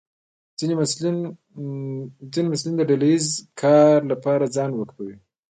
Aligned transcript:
ځینې 2.33 2.43
محصلین 2.47 2.75
د 2.77 2.81
ډله 2.89 3.07
ییز 3.11 3.27
کار 3.61 3.97
لپاره 4.11 4.51
ځان 4.55 4.69
وقفوي. 4.75 5.15